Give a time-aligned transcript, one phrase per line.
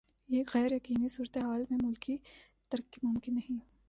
[0.53, 2.17] غیر یقینی صورتحال میں ملکی
[2.71, 3.59] ترقی ممکن نہیں۔